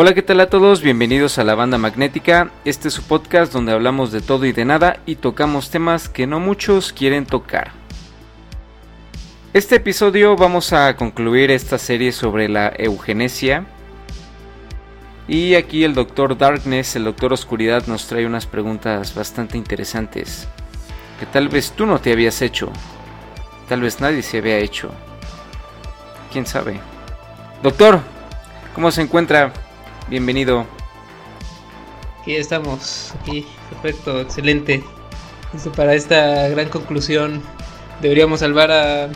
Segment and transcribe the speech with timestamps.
[0.00, 0.80] Hola, ¿qué tal a todos?
[0.80, 2.52] Bienvenidos a la banda magnética.
[2.64, 6.28] Este es su podcast donde hablamos de todo y de nada y tocamos temas que
[6.28, 7.72] no muchos quieren tocar.
[9.52, 13.66] Este episodio vamos a concluir esta serie sobre la eugenesia.
[15.26, 20.46] Y aquí el Doctor Darkness, el Doctor Oscuridad, nos trae unas preguntas bastante interesantes
[21.18, 22.70] que tal vez tú no te habías hecho.
[23.68, 24.92] Tal vez nadie se había hecho.
[26.32, 26.78] ¿Quién sabe?
[27.64, 27.98] Doctor,
[28.76, 29.52] ¿cómo se encuentra?
[30.10, 30.64] Bienvenido.
[32.20, 34.82] Aquí estamos, aquí, perfecto, excelente.
[35.76, 37.42] para esta gran conclusión.
[38.00, 39.10] Deberíamos salvar a,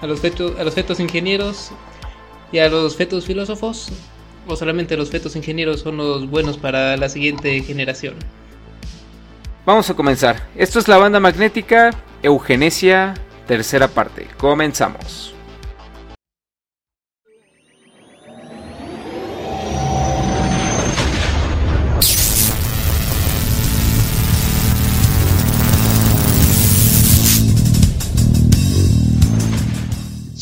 [0.00, 1.70] a, los fetos, a los fetos ingenieros
[2.50, 3.90] y a los fetos filósofos.
[4.48, 8.14] O solamente los fetos ingenieros son los buenos para la siguiente generación.
[9.66, 10.48] Vamos a comenzar.
[10.56, 11.90] Esto es la banda magnética,
[12.22, 13.14] Eugenesia,
[13.46, 14.26] tercera parte.
[14.38, 15.37] Comenzamos.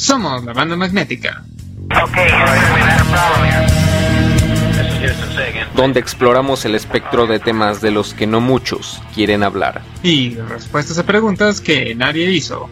[0.07, 1.43] Somos la banda magnética.
[5.75, 9.83] Donde exploramos el espectro de temas de los que no muchos quieren hablar.
[10.05, 12.71] Y respuestas a preguntas que nadie hizo.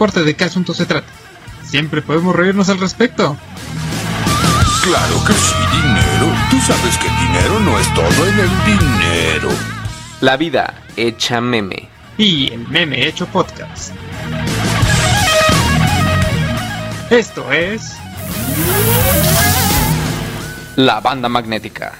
[0.00, 1.08] Importa de qué asunto se trate,
[1.62, 3.36] siempre podemos reírnos al respecto.
[4.82, 6.34] Claro que sí, dinero.
[6.50, 9.50] Tú sabes que el dinero no es todo en el dinero.
[10.22, 11.90] La vida hecha meme.
[12.16, 13.92] Y el meme hecho podcast.
[17.10, 17.92] Esto es...
[20.76, 21.92] La banda magnética.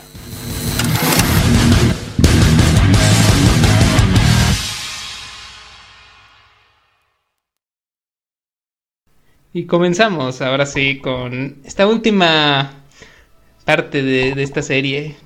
[9.52, 12.70] Y comenzamos ahora sí con esta última
[13.64, 15.16] parte de, esta serie.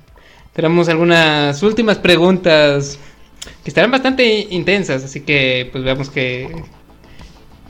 [0.51, 2.97] Tenemos algunas últimas preguntas
[3.63, 6.49] que estarán bastante intensas, así que pues veamos qué,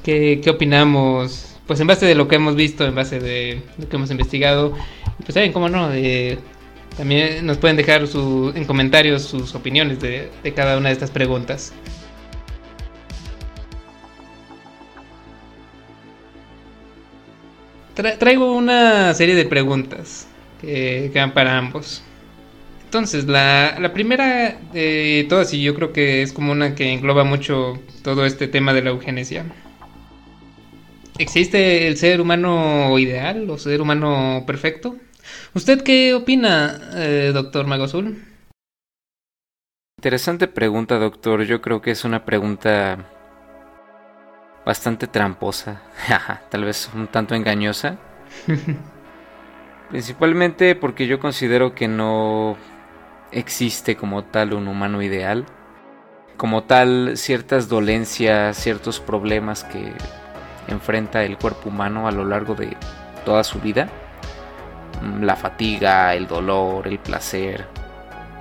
[0.01, 1.57] qué, qué opinamos.
[1.67, 4.73] Pues en base de lo que hemos visto, en base de lo que hemos investigado.
[5.17, 5.89] Pues saben cómo no,
[6.95, 11.11] también nos pueden dejar su, en comentarios sus opiniones de, de cada una de estas
[11.11, 11.73] preguntas.
[17.95, 20.27] Traigo una serie de preguntas
[20.61, 22.03] que, quedan para ambos.
[22.83, 27.23] Entonces, la, la, primera de todas, y yo creo que es como una que engloba
[27.23, 29.45] mucho todo este tema de la eugenesia.
[31.17, 34.97] ¿Existe el ser humano ideal o ser humano perfecto?
[35.53, 38.21] ¿Usted qué opina, eh, doctor Mago Azul?
[39.97, 41.43] Interesante pregunta, doctor.
[41.43, 43.09] Yo creo que es una pregunta
[44.65, 45.81] bastante tramposa,
[46.49, 47.97] tal vez un tanto engañosa.
[49.89, 52.57] Principalmente porque yo considero que no
[53.31, 55.45] existe como tal un humano ideal.
[56.37, 59.93] Como tal, ciertas dolencias, ciertos problemas que
[60.67, 62.75] enfrenta el cuerpo humano a lo largo de
[63.23, 63.87] toda su vida.
[65.01, 67.67] Mm, la fatiga, el dolor, el placer.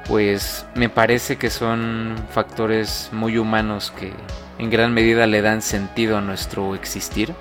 [0.07, 4.13] Pues me parece que son factores muy humanos que
[4.59, 7.35] en gran medida le dan sentido a nuestro existir.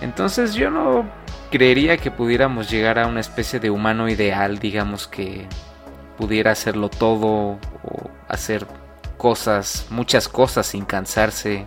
[0.00, 1.08] Entonces yo no
[1.50, 5.46] creería que pudiéramos llegar a una especie de humano ideal, digamos que
[6.16, 8.66] pudiera hacerlo todo o hacer
[9.16, 11.66] cosas, muchas cosas sin cansarse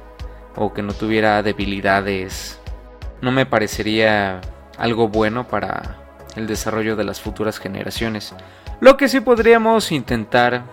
[0.55, 2.59] o que no tuviera debilidades.
[3.21, 4.41] No me parecería
[4.77, 5.97] algo bueno para
[6.35, 8.33] el desarrollo de las futuras generaciones.
[8.81, 10.63] Lo que sí podríamos intentar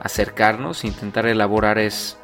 [0.00, 2.18] acercarnos, intentar elaborar es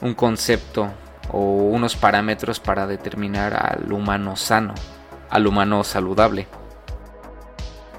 [0.00, 0.90] un concepto
[1.30, 4.72] o unos parámetros para determinar al humano sano,
[5.28, 6.46] al humano saludable.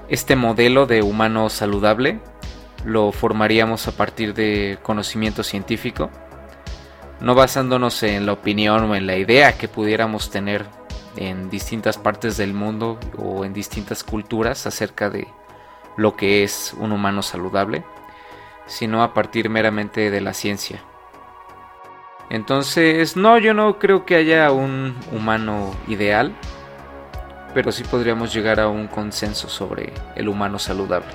[0.08, 2.18] Este modelo de humano saludable
[2.84, 6.10] lo formaríamos a partir de conocimiento científico,
[7.20, 10.66] no basándonos en la opinión o en la idea que pudiéramos tener
[11.16, 15.28] en distintas partes del mundo o en distintas culturas acerca de
[15.96, 17.84] lo que es un humano saludable,
[18.66, 20.82] sino a partir meramente de la ciencia.
[22.30, 26.34] Entonces, no, yo no creo que haya un humano ideal,
[27.52, 31.12] pero sí podríamos llegar a un consenso sobre el humano saludable.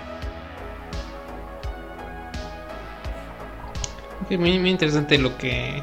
[4.30, 5.82] muy, muy interesante lo que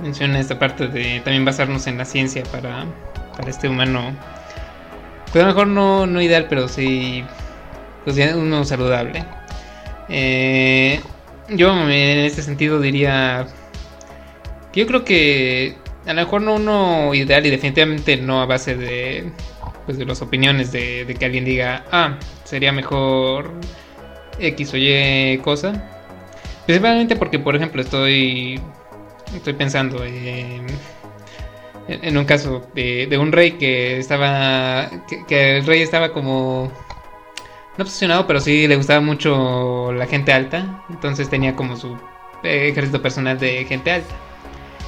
[0.00, 2.86] menciona esta parte de también basarnos en la ciencia para
[3.36, 4.14] para este humano.
[5.32, 7.24] Pues a lo mejor no, no ideal, pero sí
[8.04, 9.24] pues uno saludable.
[10.08, 11.00] Eh,
[11.48, 13.46] yo en este sentido diría
[14.74, 19.30] yo creo que a lo mejor no uno ideal y definitivamente no a base de
[19.86, 23.52] pues de las opiniones de, que alguien diga ah sería mejor
[24.38, 25.72] X o Y cosa
[26.66, 28.60] principalmente porque por ejemplo estoy
[29.34, 30.66] estoy pensando en,
[31.88, 34.90] en un caso de, un rey que estaba
[35.28, 36.72] que el rey estaba como
[37.76, 40.82] no obsesionado, pero sí le gustaba mucho la gente alta.
[40.90, 41.96] Entonces tenía como su
[42.42, 44.14] ejército personal de gente alta.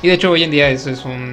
[0.02, 1.32] Y de hecho hoy en día eso es un,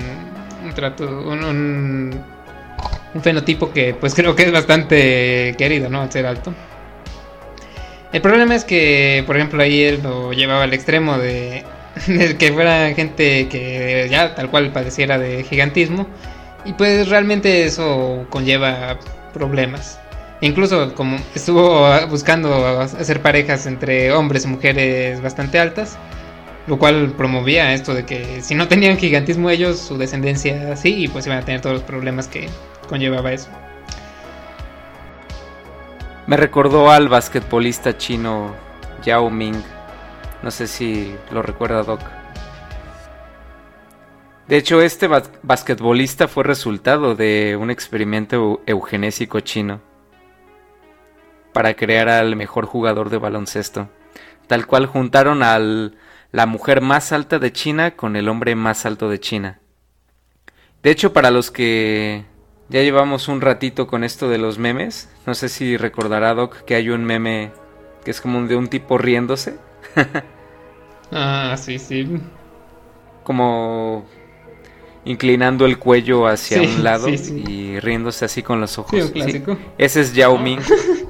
[0.76, 6.10] trato, un, un, fenotipo que pues creo que es bastante querido, ¿no?
[6.12, 6.54] ser alto.
[8.12, 11.64] El problema es que, por ejemplo, ahí él lo llevaba al extremo de,
[12.08, 16.08] de que fuera gente que ya tal cual padeciera de gigantismo.
[16.66, 18.98] Y pues realmente eso conlleva
[19.34, 20.00] problemas.
[20.44, 25.98] Incluso como estuvo buscando hacer parejas entre hombres y mujeres bastante altas,
[26.68, 31.07] lo cual promovía esto de que si no tenían gigantismo ellos, su descendencia sí, y
[31.07, 32.50] pues iban a tener todos los problemas que
[32.90, 33.48] conllevaba eso.
[36.28, 38.54] Me recordó al basquetbolista chino
[39.06, 39.63] Yao Ming.
[40.42, 42.01] No sé si lo recuerda Doc.
[44.50, 49.93] De hecho, este basquetbolista fue resultado de un experimento eugenésico chino
[51.54, 53.90] para crear al mejor jugador de baloncesto.
[54.48, 55.60] Tal cual juntaron a
[56.32, 59.60] la mujer más alta de China con el hombre más alto de China.
[60.82, 62.26] De hecho, para los que
[62.70, 66.76] ya llevamos un ratito con esto de los memes, no sé si recordará Doc que
[66.76, 67.52] hay un meme
[68.04, 69.58] que es como de un tipo riéndose.
[71.12, 72.08] ah, sí, sí.
[73.24, 74.06] Como
[75.06, 79.06] inclinando el cuello hacia un lado y riéndose así con los ojos.
[79.06, 79.58] Sí, clásico.
[79.78, 80.60] Ese es Yao Ming.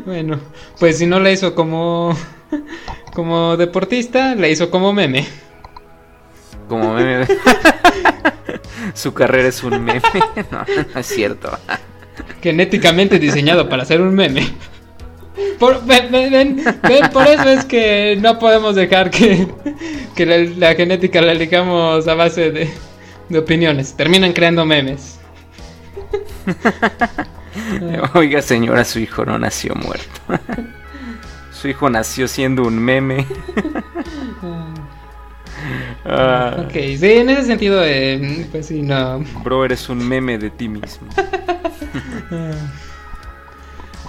[0.06, 0.38] bueno,
[0.78, 2.16] pues si no la hizo como
[3.14, 5.26] como deportista, la hizo como meme.
[6.68, 7.26] Como meme.
[8.94, 10.02] Su carrera es un meme.
[10.50, 10.64] No,
[10.94, 11.50] no es cierto.
[12.42, 14.46] Genéticamente diseñado para ser un meme.
[15.58, 19.46] Por, ven, ven, ven, por eso es que no podemos dejar que,
[20.14, 22.70] que la, la, genética la eligamos a base de,
[23.28, 23.94] de opiniones.
[23.94, 25.18] Terminan creando memes.
[28.14, 30.20] Oiga, señora, su hijo no nació muerto.
[31.52, 33.26] su hijo nació siendo un meme.
[36.04, 36.56] ah.
[36.64, 39.24] Ok, sí, en ese sentido, eh, pues sí, no.
[39.42, 41.08] Bro, eres un meme de ti mismo.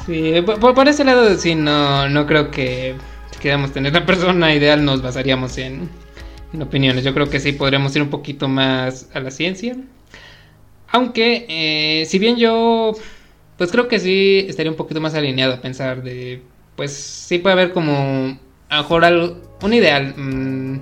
[0.06, 2.96] sí, por, por, ese lado, sí, no, no creo que
[3.32, 5.90] si queramos tener la persona ideal nos basaríamos en,
[6.54, 7.04] en opiniones.
[7.04, 9.76] Yo creo que sí podríamos ir un poquito más a la ciencia.
[10.92, 12.94] Aunque, eh, si bien yo
[13.62, 16.42] pues creo que sí estaría un poquito más alineado a pensar de,
[16.76, 20.16] pues sí puede haber como, a lo mejor un ideal.
[20.18, 20.80] Mmm,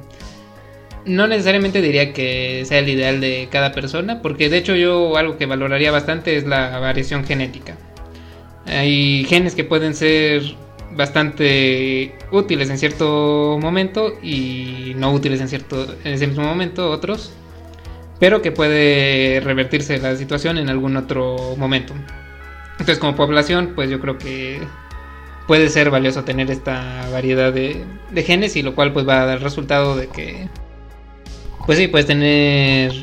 [1.04, 5.38] no necesariamente diría que sea el ideal de cada persona, porque de hecho yo algo
[5.38, 7.76] que valoraría bastante es la variación genética.
[8.66, 10.44] Hay genes que pueden ser
[10.92, 17.34] bastante útiles en cierto momento y no útiles en cierto en ese mismo momento otros,
[18.22, 21.94] pero que puede revertirse la situación en algún otro momento.
[22.80, 24.60] Entonces como población, pues yo creo que
[25.48, 29.26] puede ser valioso tener esta variedad de, de, genes y lo cual pues va a
[29.26, 30.48] dar resultado de que,
[31.66, 32.94] pues sí, puedes tener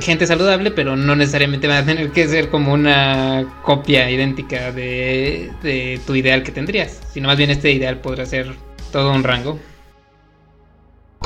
[0.00, 5.50] gente saludable, pero no necesariamente va a tener que ser como una copia idéntica de,
[5.62, 8.54] de tu ideal que tendrías, sino más bien este ideal podrá ser
[8.92, 9.58] todo un rango.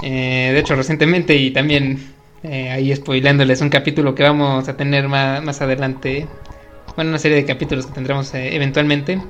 [0.02, 5.08] Eh, de hecho, recientemente y también eh, ahí spoilándoles un capítulo que vamos a tener
[5.08, 6.26] más, más adelante
[6.96, 9.20] bueno, una serie de capítulos que tendremos eh, eventualmente,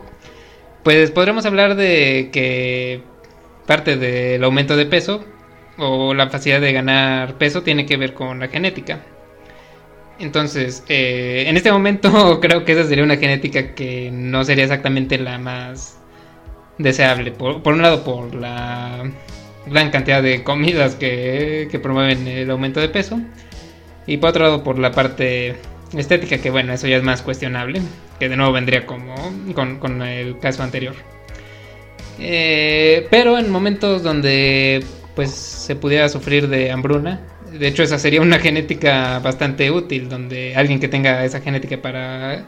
[0.85, 3.03] pues podremos hablar de que
[3.67, 5.25] parte del aumento de peso
[5.79, 9.01] o la facilidad de ganar peso tiene que ver con la genética.
[10.19, 15.19] Entonces, eh, en este momento creo que esa sería una genética que no sería exactamente
[15.19, 15.99] la más
[16.79, 17.33] deseable.
[17.33, 19.11] Por, por un lado, por la
[19.67, 23.21] gran cantidad de comidas que, que promueven el aumento de peso.
[24.07, 25.57] Y por otro lado, por la parte
[26.01, 27.81] estética, que bueno, eso ya es más cuestionable,
[28.19, 29.15] que de nuevo vendría como
[29.55, 30.95] con, con el caso anterior.
[32.19, 34.85] Eh, pero en momentos donde
[35.15, 40.55] pues se pudiera sufrir de hambruna, de hecho esa sería una genética bastante útil, donde
[40.57, 42.45] alguien que tenga esa genética para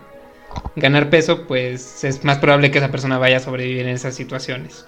[0.76, 4.86] ganar peso, pues es más probable que esa persona vaya a sobrevivir en esas situaciones.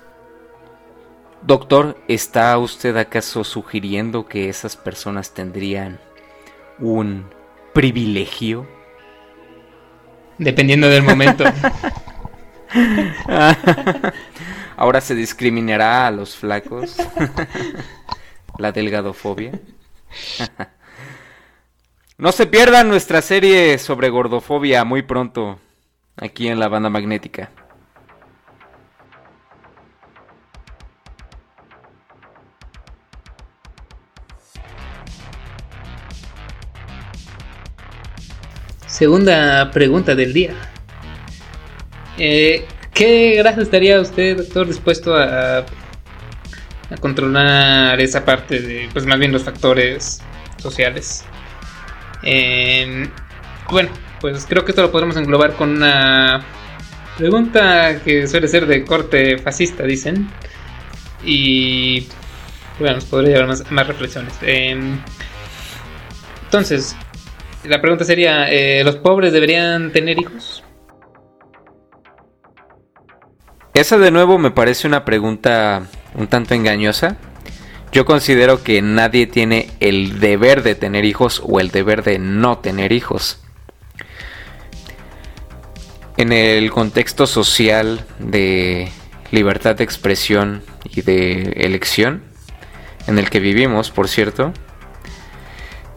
[1.42, 5.98] Doctor, ¿está usted acaso sugiriendo que esas personas tendrían
[6.78, 7.24] un
[7.72, 8.66] privilegio?
[10.38, 11.44] Dependiendo del momento.
[14.76, 16.96] Ahora se discriminará a los flacos.
[18.58, 19.52] La delgadofobia.
[22.20, 25.58] No se pierdan nuestra serie sobre gordofobia muy pronto
[26.18, 27.50] aquí en la banda magnética.
[39.00, 40.52] Segunda pregunta del día.
[42.18, 45.64] Eh, ¿Qué grasa estaría usted, doctor, dispuesto a,
[47.00, 50.20] controlar esa parte de, pues más bien los factores
[50.58, 51.24] sociales?
[52.22, 53.08] Eh,
[53.70, 53.88] bueno,
[54.20, 56.44] pues creo que esto lo podremos englobar con una
[57.16, 60.28] pregunta que suele ser de corte fascista, dicen.
[61.24, 62.06] Y
[62.78, 64.34] bueno, nos podría llevar más, reflexiones.
[64.42, 64.78] Eh,
[66.44, 66.94] entonces,
[67.64, 70.64] la pregunta sería, eh, ¿los pobres deberían tener hijos?
[73.74, 77.16] Esa de nuevo me parece una pregunta un tanto engañosa.
[77.92, 82.58] Yo considero que nadie tiene el deber de tener hijos o el deber de no
[82.58, 83.42] tener hijos.
[86.16, 88.90] En el contexto social de
[89.30, 92.22] libertad de expresión y de elección
[93.06, 94.52] en el que vivimos, por cierto,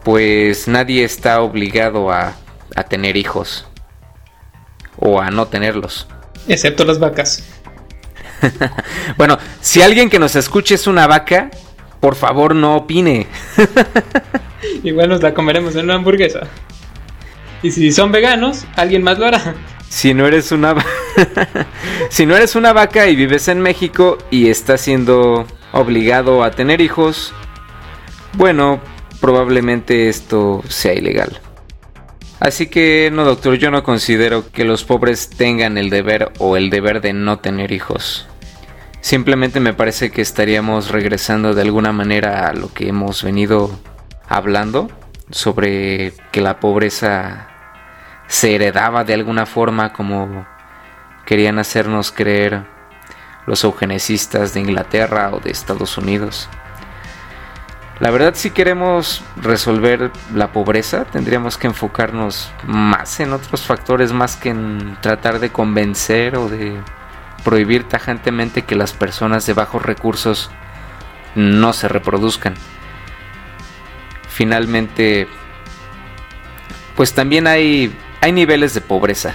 [0.04, 2.36] pues nadie está obligado a,
[2.76, 3.66] a tener hijos
[4.98, 6.06] o a no tenerlos.
[6.46, 7.42] Excepto las vacas.
[9.16, 11.50] bueno, si alguien que nos escuche es una vaca,
[12.00, 13.26] por favor no opine.
[14.82, 16.40] Igual nos la comeremos en una hamburguesa.
[17.62, 19.54] Y si son veganos, alguien más lo hará.
[19.88, 20.74] Si no eres una
[22.10, 26.80] si no eres una vaca y vives en México y estás siendo obligado a tener
[26.80, 27.32] hijos,
[28.34, 28.80] bueno,
[29.24, 31.40] probablemente esto sea ilegal.
[32.40, 36.68] Así que no, doctor, yo no considero que los pobres tengan el deber o el
[36.68, 38.28] deber de no tener hijos.
[39.00, 43.70] Simplemente me parece que estaríamos regresando de alguna manera a lo que hemos venido
[44.28, 44.90] hablando
[45.30, 47.48] sobre que la pobreza
[48.26, 50.46] se heredaba de alguna forma como
[51.24, 52.64] querían hacernos creer
[53.46, 56.50] los eugenesistas de Inglaterra o de Estados Unidos.
[58.00, 64.36] La verdad si queremos resolver la pobreza tendríamos que enfocarnos más en otros factores más
[64.36, 66.76] que en tratar de convencer o de
[67.44, 70.50] prohibir tajantemente que las personas de bajos recursos
[71.36, 72.54] no se reproduzcan.
[74.28, 75.28] Finalmente,
[76.96, 79.34] pues también hay, hay niveles de pobreza.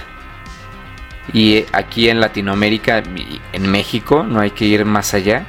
[1.32, 3.02] Y aquí en Latinoamérica
[3.52, 5.46] en México, no hay que ir más allá,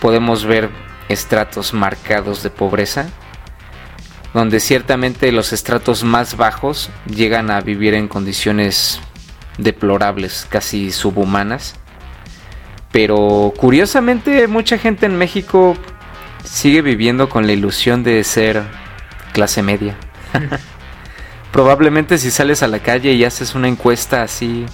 [0.00, 0.70] podemos ver
[1.08, 3.08] estratos marcados de pobreza,
[4.34, 9.00] donde ciertamente los estratos más bajos llegan a vivir en condiciones
[9.56, 11.74] deplorables, casi subhumanas.
[12.92, 15.76] Pero curiosamente mucha gente en México
[16.44, 18.62] sigue viviendo con la ilusión de ser
[19.32, 19.96] clase media.
[21.52, 24.66] Probablemente si sales a la calle y haces una encuesta así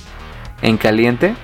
[0.63, 1.35] en caliente,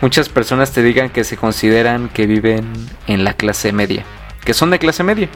[0.00, 2.72] muchas personas te digan que se consideran que viven
[3.06, 4.04] en la clase media,
[4.44, 5.28] que son de clase media.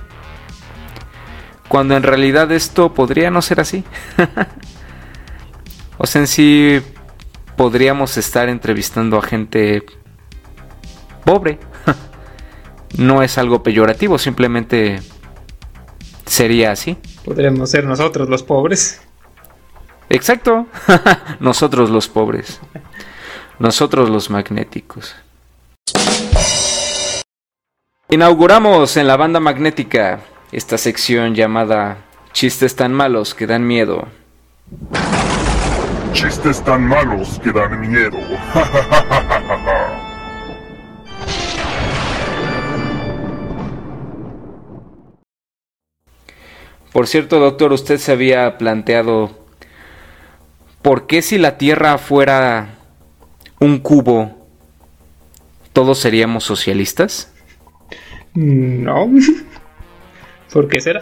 [1.69, 3.85] Cuando en realidad esto podría no ser así.
[5.99, 6.83] o sea, en sí
[7.57, 9.85] podríamos estar entrevistando a gente
[11.25, 11.59] pobre.
[12.99, 15.01] no es algo peyorativo, simplemente
[16.27, 16.99] sería así.
[17.25, 19.01] Podríamos ser nosotros los pobres.
[20.09, 20.67] Exacto,
[21.41, 22.61] nosotros los pobres,
[23.63, 25.15] nosotros los magnéticos.
[28.11, 30.19] Inauguramos en la banda magnética
[30.51, 31.99] esta sección llamada
[32.33, 34.09] Chistes tan malos que dan miedo.
[36.13, 38.19] Chistes tan malos que dan miedo.
[46.93, 49.31] Por cierto, doctor, usted se había planteado
[50.83, 52.82] por qué si la Tierra fuera
[53.63, 54.37] un cubo,
[55.73, 57.33] todos seríamos socialistas?
[58.35, 59.09] No.
[60.53, 61.01] ¿Por qué será?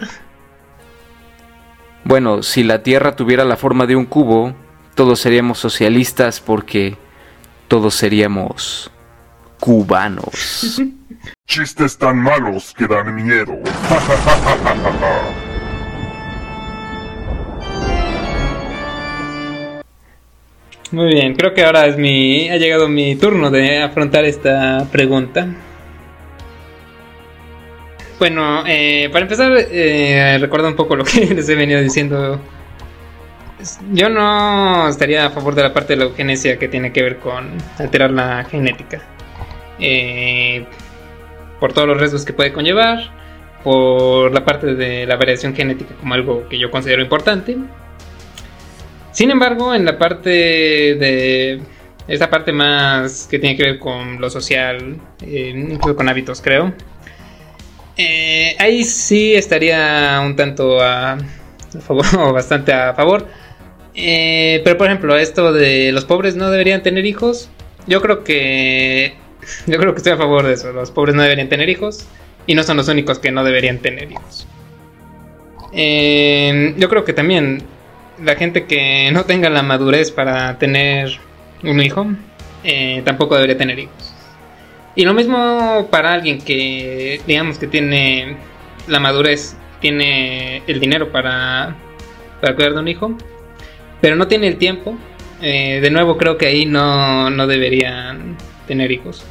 [2.03, 4.53] Bueno, si la Tierra tuviera la forma de un cubo,
[4.95, 6.97] todos seríamos socialistas porque
[7.67, 8.91] todos seríamos
[9.59, 10.79] cubanos.
[11.47, 13.57] Chistes tan malos que dan miedo.
[20.91, 25.47] Muy bien, creo que ahora es mi ha llegado mi turno de afrontar esta pregunta.
[28.19, 32.41] Bueno, eh, para empezar, eh, recuerdo un poco lo que les he venido diciendo.
[33.93, 37.19] Yo no estaría a favor de la parte de la eugenesia que tiene que ver
[37.19, 39.01] con alterar la genética.
[39.79, 40.65] Eh,
[41.59, 42.99] por todos los riesgos que puede conllevar,
[43.63, 47.57] por la parte de la variación genética como algo que yo considero importante.
[49.11, 51.61] Sin embargo, en la parte de
[52.07, 56.73] esta parte más que tiene que ver con lo social, eh, incluso con hábitos, creo.
[57.97, 61.17] Eh, ahí sí estaría un tanto a,
[61.79, 63.27] favor, o bastante a favor.
[63.93, 67.49] Eh, pero por ejemplo, esto de los pobres no deberían tener hijos.
[67.87, 69.15] Yo creo que.
[69.67, 70.71] Yo creo que estoy a favor de eso.
[70.71, 72.07] Los pobres no deberían tener hijos.
[72.47, 74.47] Y no son los únicos que no deberían tener hijos.
[75.71, 77.63] yo creo que también
[78.19, 81.19] la gente que no tenga la madurez para tener
[81.63, 82.07] un hijo,
[82.63, 84.13] eh, tampoco debería tener hijos.
[84.95, 88.35] Y lo mismo para alguien que, digamos, que tiene
[88.87, 91.75] la madurez, tiene el dinero para,
[92.41, 93.17] para cuidar de un hijo,
[94.01, 94.97] pero no tiene el tiempo.
[95.41, 98.35] Eh, de nuevo, creo que ahí no, no deberían
[98.67, 99.25] tener hijos.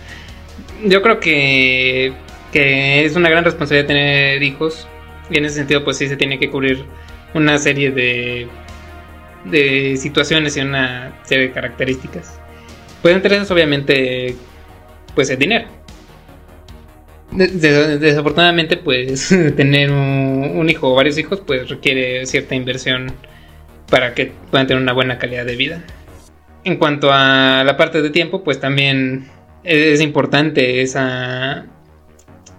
[0.85, 2.15] Yo creo que,
[2.53, 4.89] que es una gran responsabilidad tener hijos.
[5.31, 6.85] Y en ese sentido, pues sí se tiene que cubrir
[7.35, 8.49] una serie de
[9.45, 12.39] de situaciones y una serie de características.
[13.03, 14.37] Pueden entre obviamente,
[15.15, 15.67] pues el dinero.
[17.33, 23.13] Desafortunadamente, pues tener un, hijo o varios hijos, pues requiere cierta inversión
[23.89, 25.83] para que puedan tener una buena calidad de vida.
[26.65, 29.29] En cuanto a la parte de tiempo, pues también
[29.65, 31.67] es importante esa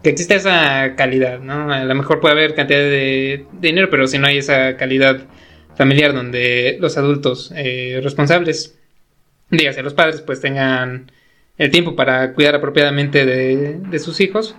[0.03, 1.71] que exista esa calidad, ¿no?
[1.71, 5.21] A lo mejor puede haber cantidad de dinero, pero si no hay esa calidad
[5.75, 8.77] familiar donde los adultos eh, responsables,
[9.49, 11.11] dígase los padres, pues tengan
[11.57, 14.55] el tiempo para cuidar apropiadamente de, sus hijos,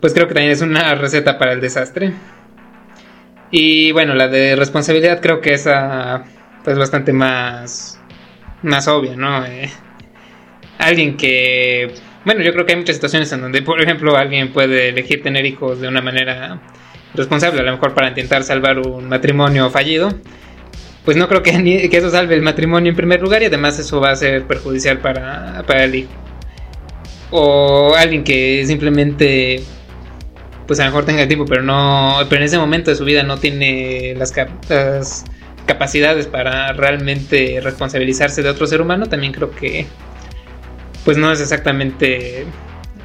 [0.00, 2.12] pues creo que también es una receta para el desastre.
[3.50, 6.24] Y bueno, la de responsabilidad creo que esa
[6.64, 7.98] pues bastante más
[8.62, 9.46] más obvia, ¿no?
[9.46, 9.70] Eh,
[10.78, 14.90] alguien que bueno, yo creo que hay muchas situaciones en donde, por ejemplo, alguien puede
[14.90, 16.60] elegir tener hijos de una manera
[17.14, 20.10] responsable, a lo mejor para intentar salvar un matrimonio fallido,
[21.04, 24.10] pues no creo que, eso salve el matrimonio en primer lugar y además eso va
[24.10, 26.10] a ser perjudicial para, para el hijo.
[27.30, 29.62] O alguien que simplemente,
[30.66, 33.22] pues a lo mejor tenga tiempo, pero no, pero en ese momento de su vida
[33.22, 34.34] no tiene las,
[35.66, 39.86] capacidades para realmente responsabilizarse de otro ser humano, también creo que,
[41.06, 42.44] pues no es exactamente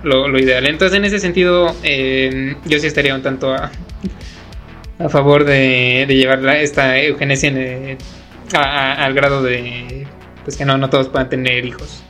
[0.03, 0.67] lo, ideal.
[0.67, 3.71] Entonces, en ese sentido, eh, yo sí estaría un tanto a,
[4.99, 7.51] a favor de, llevar esta eugenesia
[8.53, 10.05] al grado de
[10.43, 12.03] pues que no, no todos puedan tener hijos.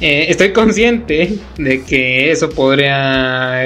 [0.00, 3.64] Eh, estoy consciente de que eso podría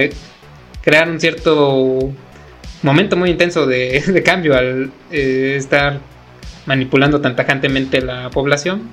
[0.80, 2.12] crear un cierto
[2.82, 6.00] momento muy intenso de, cambio al eh, estar
[6.66, 8.90] manipulando tan tajantemente la población.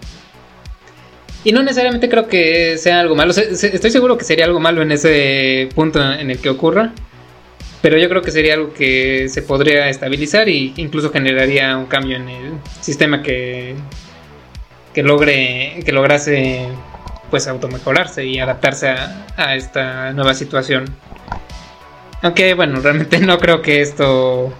[1.43, 3.31] Y no necesariamente creo que sea algo malo.
[3.31, 6.91] Estoy seguro que sería algo malo en ese punto en el que ocurra.
[7.81, 12.17] Pero yo creo que sería algo que se podría estabilizar e incluso generaría un cambio
[12.17, 13.75] en el sistema que,
[14.93, 16.67] que logre que lograse
[17.29, 20.85] pues automejorarse y adaptarse a, esta nueva situación.
[22.21, 24.53] Aunque bueno, realmente no creo que esto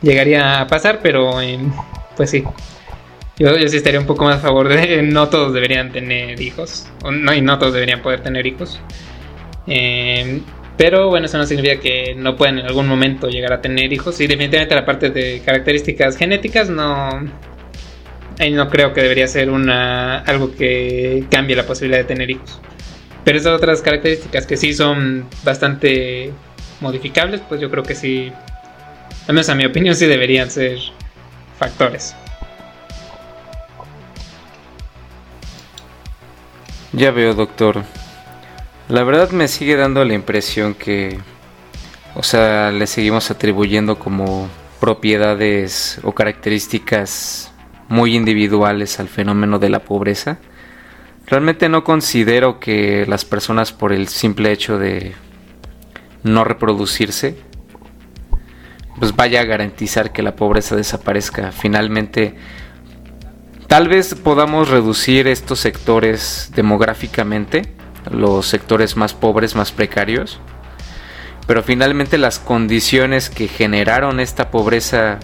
[0.00, 1.38] llegaría a pasar, pero
[2.16, 2.44] pues sí.
[3.36, 6.88] Yo, yo sí estaría un poco más a favor de no todos deberían tener hijos.
[7.10, 8.80] No, y no todos deberían poder tener hijos.
[9.66, 10.40] Eh,
[10.76, 14.20] pero bueno, eso no significa que no puedan en algún momento llegar a tener hijos.
[14.20, 17.20] Y definitivamente la parte de características genéticas no.
[18.50, 22.60] No creo que debería ser una algo que cambie la posibilidad de tener hijos.
[23.22, 26.32] Pero esas otras características que sí son bastante
[26.80, 28.32] modificables, pues yo creo que sí.
[29.28, 30.78] Al menos a mi opinión, sí deberían ser
[31.58, 32.16] factores.
[36.92, 37.84] Ya veo, doctor.
[38.88, 41.18] La verdad me sigue dando la impresión que,
[42.14, 44.46] o sea, le seguimos atribuyendo como
[44.78, 47.50] propiedades o características
[47.88, 50.38] muy individuales al fenómeno de la pobreza.
[51.26, 55.14] Realmente no considero que las personas por el simple hecho de
[56.22, 57.38] no reproducirse,
[58.98, 61.52] pues vaya a garantizar que la pobreza desaparezca.
[61.52, 62.34] Finalmente,
[63.66, 67.62] tal vez podamos reducir estos sectores demográficamente,
[68.10, 70.40] los sectores más pobres, más precarios.
[71.46, 75.20] Pero finalmente las condiciones que generaron esta pobreza,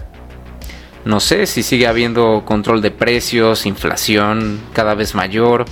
[1.03, 5.65] no sé si sigue habiendo control de precios, inflación cada vez mayor,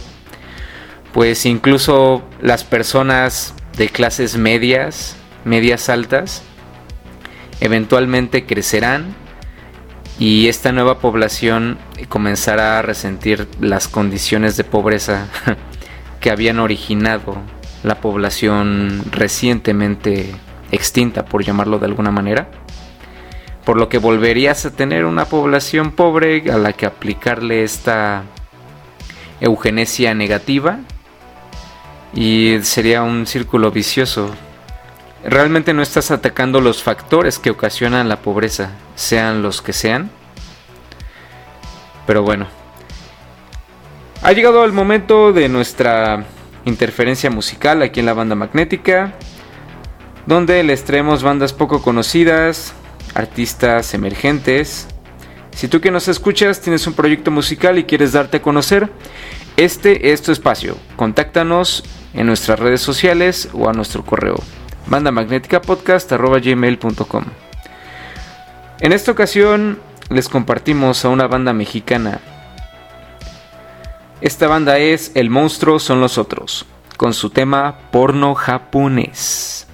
[1.14, 6.44] pues incluso las personas de clases medias medias altas,
[7.60, 9.16] eventualmente crecerán
[10.18, 11.78] y esta nueva población
[12.10, 15.28] comenzará a resentir las condiciones de pobreza
[16.20, 17.38] que habían originado
[17.84, 20.36] la población recientemente
[20.72, 22.50] extinta, por llamarlo de alguna manera.
[23.66, 28.24] Por lo que volverías a tener una población pobre a la que aplicarle esta
[29.42, 30.80] eugenesia negativa
[32.14, 34.34] y sería un círculo vicioso.
[35.24, 40.10] Realmente no estás atacando los factores que ocasionan la pobreza, sean los que sean.
[42.08, 42.48] Pero bueno,
[44.22, 46.26] ha llegado el momento de nuestra
[46.66, 49.14] interferencia musical aquí en la banda magnética,
[50.26, 52.74] donde les traemos bandas poco conocidas,
[53.16, 54.88] artistas emergentes.
[55.52, 58.90] Si tú que nos escuchas tienes un proyecto musical y quieres darte a conocer,
[59.58, 60.78] este es tu espacio.
[60.96, 64.38] Contáctanos en nuestras redes sociales o a nuestro correo
[64.88, 67.26] bandamagnéticapodcast.gmail.com
[68.80, 69.80] En esta ocasión
[70.10, 72.20] les compartimos a una banda mexicana.
[74.22, 76.66] Esta banda es El monstruo son los otros,
[76.98, 79.69] con su tema porno japonés.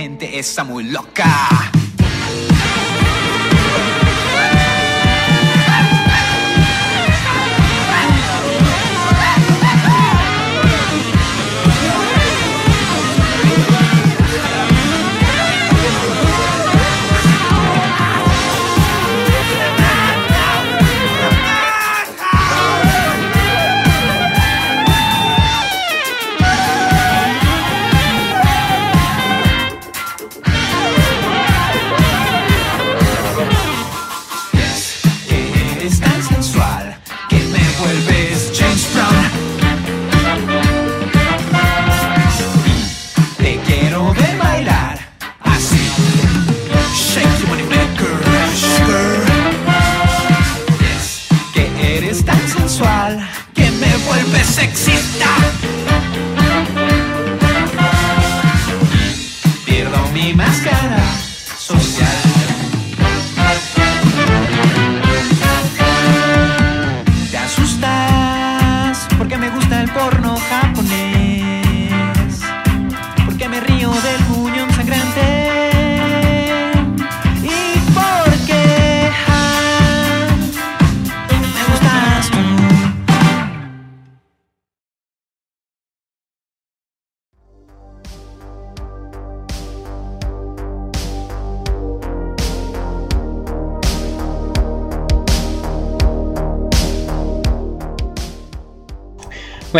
[0.00, 1.79] Gente está muy loca.
[61.70, 62.19] Social.
[62.19, 62.19] Te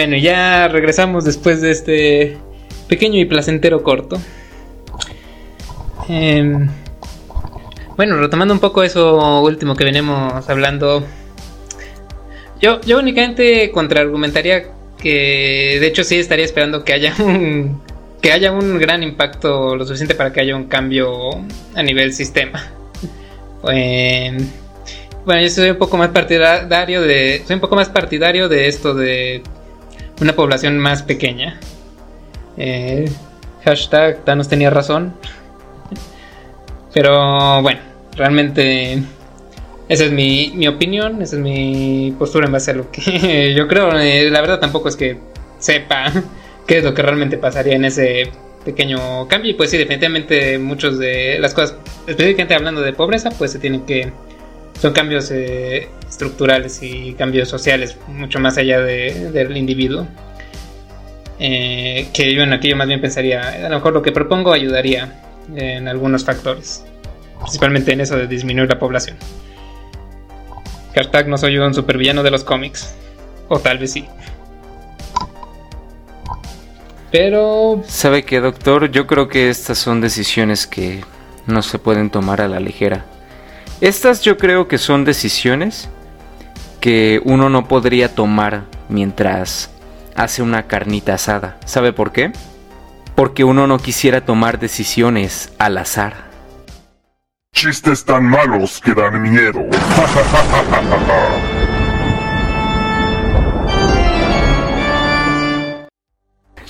[0.00, 2.38] Bueno, ya regresamos después de este
[2.88, 4.18] pequeño y placentero corto.
[6.08, 6.70] Em,
[7.98, 11.04] bueno, retomando un poco eso último que venimos hablando.
[12.62, 17.82] Yo, yo únicamente contraargumentaría que de hecho sí estaría esperando que haya un
[18.22, 21.28] que haya un gran impacto lo suficiente para que haya un cambio
[21.74, 22.72] a nivel sistema.
[23.68, 24.48] Em,
[25.26, 28.94] bueno, yo soy un poco más partidario de soy un poco más partidario de esto
[28.94, 29.42] de
[30.20, 31.58] una población más pequeña.
[32.56, 33.10] Eh,
[33.64, 35.14] hashtag Thanos tenía razón.
[36.92, 37.80] Pero bueno,
[38.16, 39.02] realmente
[39.88, 43.66] esa es mi, mi, opinión, esa es mi postura en base a lo que yo
[43.68, 43.98] creo.
[43.98, 45.18] Eh, la verdad tampoco es que
[45.58, 46.12] sepa
[46.66, 48.30] qué es lo que realmente pasaría en ese
[48.64, 49.52] pequeño cambio.
[49.52, 53.82] Y pues sí, definitivamente muchos de las cosas, específicamente hablando de pobreza, pues se tienen
[53.86, 54.12] que...
[54.80, 60.06] Son cambios eh, estructurales y cambios sociales, mucho más allá de, del individuo.
[61.38, 64.52] Eh, que yo en aquí yo más bien pensaría, a lo mejor lo que propongo
[64.52, 65.22] ayudaría
[65.56, 66.84] en algunos factores,
[67.38, 69.16] principalmente en eso de disminuir la población.
[70.94, 72.94] Hashtag no soy un supervillano de los cómics,
[73.48, 74.06] o tal vez sí.
[77.10, 77.82] Pero...
[77.86, 78.90] ¿Sabe qué, doctor?
[78.90, 81.02] Yo creo que estas son decisiones que
[81.46, 83.06] no se pueden tomar a la ligera.
[83.80, 85.88] Estas yo creo que son decisiones
[86.80, 89.70] que uno no podría tomar mientras
[90.16, 91.58] hace una carnita asada.
[91.66, 92.32] ¿Sabe por qué?
[93.14, 96.30] Porque uno no quisiera tomar decisiones al azar.
[97.54, 99.60] Chistes tan malos que dan miedo.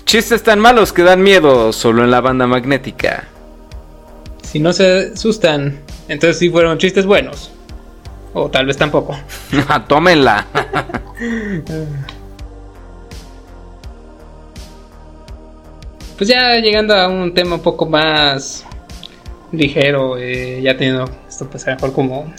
[0.05, 3.29] Chistes tan malos que dan miedo solo en la banda magnética.
[4.43, 7.53] Si no se asustan, entonces sí fueron chistes buenos.
[8.33, 9.17] O tal vez tampoco.
[9.89, 10.47] Tómenla.
[16.17, 18.65] pues ya llegando a un tema un poco más
[19.53, 22.33] ligero, eh, ya teniendo esto pues a lo mejor como,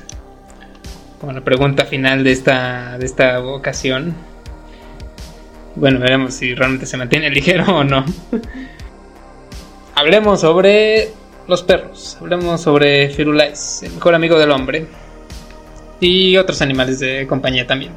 [1.19, 4.15] como la pregunta final de esta, de esta ocasión.
[5.75, 8.05] Bueno, veremos si realmente se mantiene ligero o no.
[9.95, 11.09] hablemos sobre
[11.47, 14.85] los perros, hablemos sobre Firulais, el mejor amigo del hombre,
[16.01, 17.93] y otros animales de compañía también.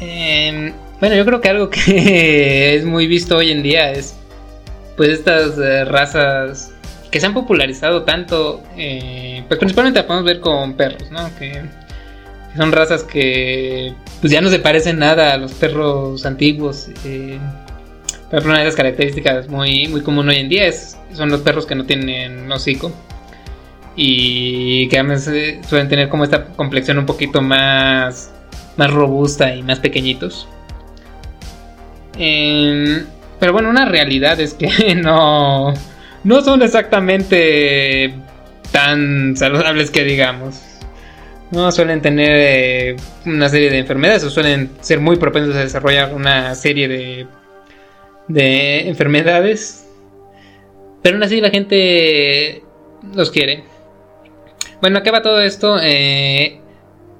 [0.00, 4.14] Em, bueno, yo creo que algo que es muy visto hoy en día es
[4.96, 6.72] pues estas eh, razas
[7.10, 11.30] que se han popularizado tanto, eh, pues principalmente la podemos ver con perros, ¿no?
[11.38, 11.62] Que,
[12.56, 16.88] son razas que pues ya no se parecen nada a los perros antiguos.
[17.04, 17.38] Eh,
[18.28, 21.66] ejemplo, una de las características muy, muy común hoy en día es, son los perros
[21.66, 22.90] que no tienen hocico
[24.00, 28.32] y que además eh, suelen tener como esta complexión un poquito más,
[28.76, 30.46] más robusta y más pequeñitos.
[32.16, 33.04] Em,
[33.40, 35.74] pero bueno, una realidad es que no,
[36.22, 38.14] no son exactamente
[38.70, 40.62] tan saludables que digamos.
[41.50, 46.14] No suelen tener eh, una serie de enfermedades o suelen ser muy propensos a desarrollar
[46.14, 47.26] una serie de,
[48.28, 49.88] de enfermedades.
[51.02, 52.62] Pero aún así la gente
[53.12, 53.64] los quiere.
[54.80, 55.78] Bueno, acaba todo esto.
[55.82, 56.60] Eh,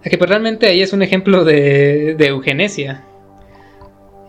[0.03, 3.05] pues realmente ahí es un ejemplo de, de eugenesia.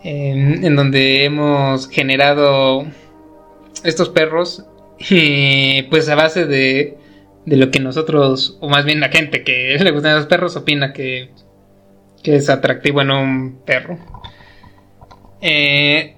[0.02, 2.84] en donde hemos generado
[3.84, 4.64] estos perros,
[5.08, 6.98] y pues a base de,
[7.46, 10.92] de lo que nosotros, o más bien la gente que le gustan los perros, opina
[10.92, 11.30] que,
[12.22, 13.98] que es atractivo en un perro.
[15.40, 16.16] Eh,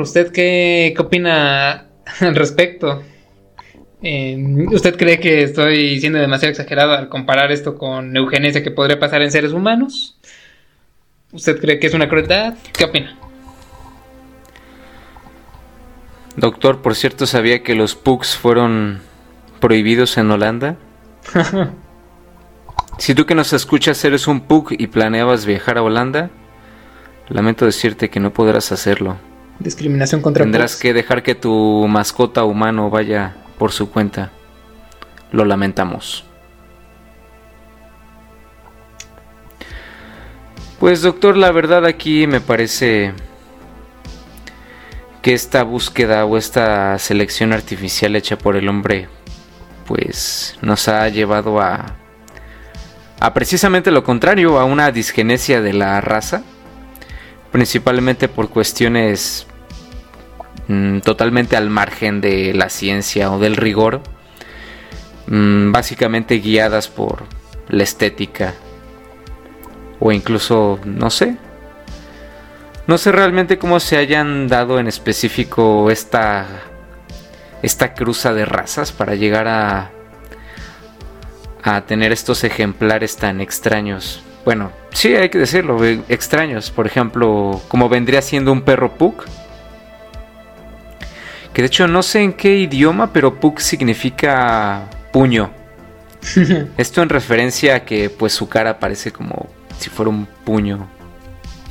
[0.00, 1.88] ¿usted qué, qué opina
[2.20, 3.02] al respecto?
[4.02, 8.98] Eh, ¿Usted cree que estoy siendo demasiado exagerado al comparar esto con eugenesia que podría
[8.98, 10.18] pasar en seres humanos?
[11.32, 12.54] ¿Usted cree que es una crueldad?
[12.76, 13.16] ¿Qué opina?
[16.36, 19.00] Doctor, por cierto, ¿sabía que los pugs fueron
[19.60, 20.76] prohibidos en Holanda?
[22.98, 26.30] si tú que nos escuchas eres un pug y planeabas viajar a Holanda,
[27.28, 29.16] lamento decirte que no podrás hacerlo.
[29.60, 34.30] Discriminación contra Tendrás que dejar que tu mascota humano vaya por su cuenta.
[35.30, 36.24] Lo lamentamos.
[40.78, 43.12] Pues doctor, la verdad aquí me parece
[45.22, 49.08] que esta búsqueda o esta selección artificial hecha por el hombre
[49.86, 51.96] pues nos ha llevado a
[53.22, 56.42] a precisamente lo contrario, a una disgenesia de la raza,
[57.52, 59.46] principalmente por cuestiones
[60.68, 64.02] mm, totalmente al margen de la ciencia o del rigor,
[65.26, 67.24] mm, básicamente guiadas por
[67.68, 68.54] la estética
[70.00, 71.36] o incluso, no sé,
[72.88, 76.46] No sé realmente cómo se hayan dado en específico esta
[77.62, 79.92] esta cruza de razas para llegar a
[81.62, 84.22] a tener estos ejemplares tan extraños.
[84.44, 86.72] Bueno, sí, hay que decirlo, eh, extraños.
[86.72, 89.24] Por ejemplo, como vendría siendo un perro Pug.
[91.52, 95.50] Que de hecho no sé en qué idioma, pero Pug significa puño.
[96.76, 100.88] Esto en referencia a que pues su cara parece como si fuera un puño.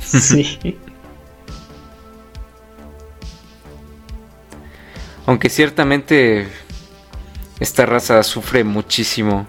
[0.00, 0.78] Sí.
[5.26, 6.48] Aunque ciertamente
[7.60, 9.46] esta raza sufre muchísimo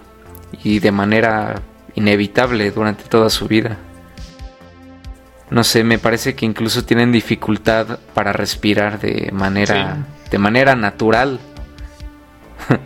[0.62, 1.60] y de manera
[1.94, 3.76] inevitable durante toda su vida.
[5.50, 11.40] No sé, me parece que incluso tienen dificultad para respirar de manera de manera natural.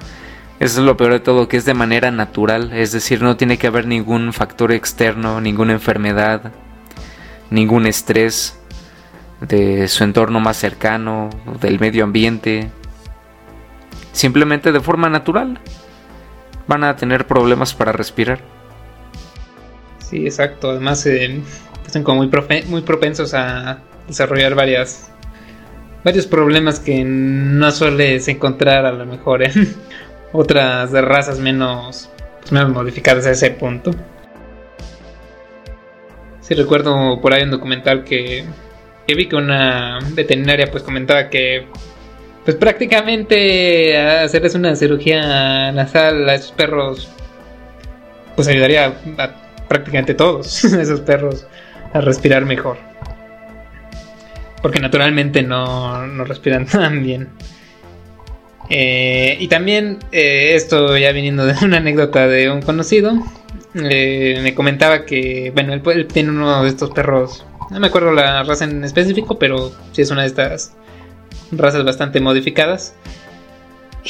[0.60, 3.58] Eso es lo peor de todo, que es de manera natural, es decir, no tiene
[3.58, 6.52] que haber ningún factor externo, ninguna enfermedad,
[7.50, 8.58] ningún estrés
[9.40, 12.70] de su entorno más cercano, del medio ambiente.
[14.12, 15.60] Simplemente de forma natural
[16.66, 18.40] van a tener problemas para respirar.
[20.00, 20.70] Sí, exacto.
[20.70, 21.40] Además, eh,
[21.90, 22.30] son como muy,
[22.66, 25.10] muy propensos a desarrollar varias
[26.08, 29.52] varios problemas que no sueles encontrar a lo mejor en
[30.32, 32.08] otras razas menos,
[32.40, 33.90] pues, menos modificadas a ese punto.
[36.40, 38.46] Sí recuerdo por ahí un documental que,
[39.06, 41.66] vi que una veterinaria pues comentaba que
[42.42, 47.10] pues prácticamente hacerles una cirugía nasal a esos perros
[48.34, 49.30] pues ayudaría a
[49.68, 51.46] prácticamente todos esos perros
[51.92, 52.78] a respirar mejor.
[54.62, 57.28] Porque naturalmente no, no respiran tan bien.
[58.70, 63.12] Eh, y también eh, esto ya viniendo de una anécdota de un conocido.
[63.74, 67.44] eh, me comentaba que, bueno, él, tiene uno de estos perros.
[67.70, 70.74] No me acuerdo la raza en específico, pero sí es una de estas
[71.52, 72.94] razas bastante modificadas.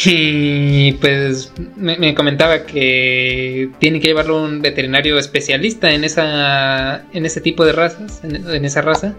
[0.04, 7.26] Y pues me, me comentaba que tiene que llevarlo un veterinario especialista en esa en
[7.26, 9.14] ese tipo de razas, en esa raza,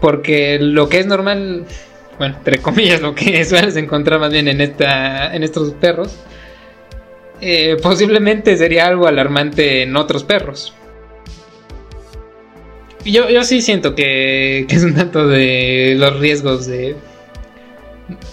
[0.00, 1.64] porque lo que es normal,
[2.18, 6.16] bueno, entre comillas, lo que sueles encontrar más bien en esta en estos perros,
[7.40, 10.74] eh, posiblemente sería algo alarmante en otros perros.
[13.04, 16.96] Yo, yo sí siento que, que es un tanto de los riesgos de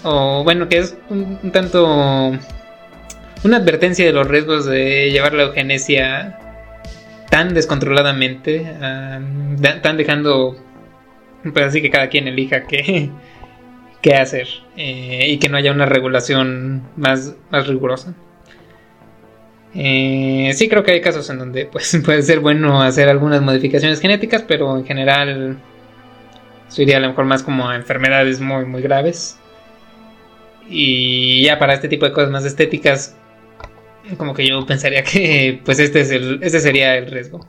[0.04, 2.34] o bueno, que es un, un tanto
[3.45, 6.39] una advertencia de los riesgos de llevar la eugenesia
[7.30, 9.19] tan descontroladamente, ah,
[9.82, 10.56] tan dejando,
[11.53, 13.10] pues así que cada quien elija qué,
[14.01, 18.13] qué hacer eh, y que no haya una regulación más, más rigurosa.
[19.77, 23.99] Eh, sí creo que hay casos en donde pues, puede ser bueno hacer algunas modificaciones
[23.99, 25.58] genéticas, pero en general
[26.67, 29.38] eso iría a lo mejor más como a enfermedades muy muy graves.
[30.67, 33.15] Y ya para este tipo de cosas más estéticas,
[34.17, 37.45] como que yo pensaría que pues este es el, este sería el riesgo.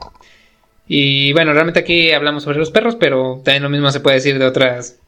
[0.88, 4.38] Y bueno, realmente aquí hablamos sobre los perros, pero también lo mismo se puede decir
[4.38, 4.98] de otras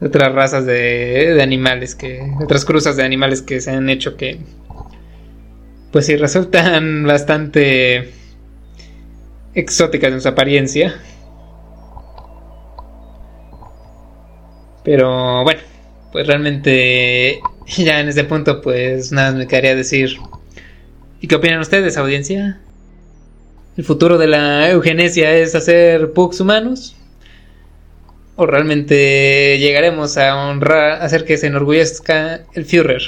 [0.00, 4.16] de otras razas de, de animales que otras cruzas de animales que se han hecho
[4.16, 4.38] que
[5.90, 8.12] pues sí resultan bastante
[9.54, 11.00] exóticas en su apariencia.
[14.84, 15.60] Pero bueno,
[16.12, 17.40] pues realmente
[17.76, 20.16] ya en este punto pues nada me quedaría decir
[21.20, 22.60] ¿y qué opinan ustedes audiencia?
[23.78, 26.96] ¿El futuro de la eugenesia es hacer pugs humanos?
[28.34, 33.02] ¿O realmente llegaremos a honrar, hacer que se enorgullezca el Führer?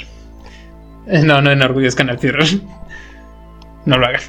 [1.07, 2.47] Eh, No, no enorgullezcan al Führer.
[3.85, 4.21] No lo hagan.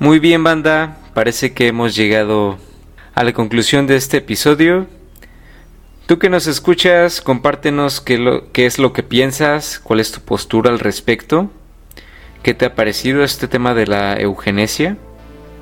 [0.00, 0.96] Muy bien, banda.
[1.14, 2.56] Parece que hemos llegado
[3.14, 4.86] a la conclusión de este episodio.
[6.06, 10.20] Tú que nos escuchas, compártenos qué, lo, qué es lo que piensas, cuál es tu
[10.20, 11.50] postura al respecto,
[12.42, 14.96] qué te ha parecido este tema de la eugenesia.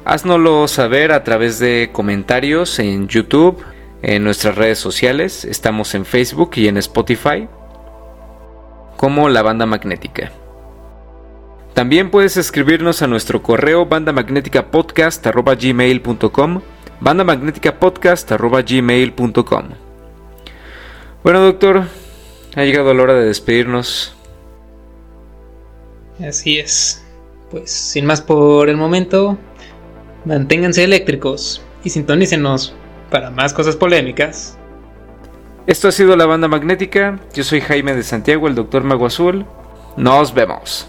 [0.04, 3.62] Haznoslo saber a través de comentarios en YouTube,
[4.02, 7.48] en nuestras redes sociales, estamos en Facebook y en Spotify,
[8.96, 10.30] como la banda magnética.
[11.74, 16.60] También puedes escribirnos a nuestro correo bandamagnéticapodcast.gmail.com
[17.00, 19.64] bandamagnéticapodcast.gmail.com
[21.22, 21.84] Bueno, doctor,
[22.54, 24.14] ha llegado la hora de despedirnos.
[26.26, 27.04] Así es.
[27.50, 29.38] Pues sin más por el momento,
[30.24, 32.74] manténganse eléctricos y sintonícenos
[33.10, 34.56] para más cosas polémicas.
[35.66, 37.18] Esto ha sido la banda magnética.
[37.34, 39.46] Yo soy Jaime de Santiago, el Doctor Mago Azul.
[39.96, 40.88] Nos vemos.